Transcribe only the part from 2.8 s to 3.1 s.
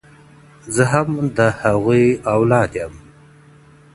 يم.